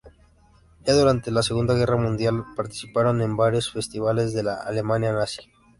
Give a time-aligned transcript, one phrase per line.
[0.83, 5.41] Ya durante la Segunda Guerra Mundial participaron en varios festivales de la Alemania nazi.